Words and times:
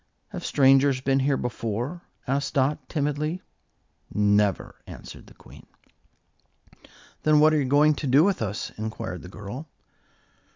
"Have 0.29 0.43
strangers 0.43 0.99
been 0.99 1.19
here 1.19 1.37
before?" 1.37 2.01
asked 2.25 2.55
Dot, 2.55 2.89
timidly. 2.89 3.43
"Never," 4.11 4.77
answered 4.87 5.27
the 5.27 5.35
Queen. 5.35 5.67
"Then 7.21 7.39
what 7.39 7.53
are 7.53 7.59
you 7.61 7.65
going 7.65 7.93
to 7.97 8.07
do 8.07 8.23
with 8.23 8.41
us?" 8.41 8.71
inquired 8.79 9.21
the 9.21 9.29
girl. 9.29 9.67